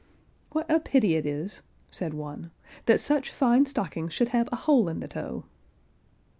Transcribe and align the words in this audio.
"What 0.51 0.65
a 0.67 0.79
pity 0.79 1.13
it 1.13 1.27
is," 1.27 1.61
said 1.91 2.15
one, 2.15 2.49
"that 2.87 2.99
such 2.99 3.29
fine 3.29 3.67
stockings 3.67 4.13
should 4.13 4.29
have 4.29 4.49
a 4.51 4.55
hole 4.65 4.89
in 4.89 4.99
the 4.99 5.07
toe!" 5.07 5.43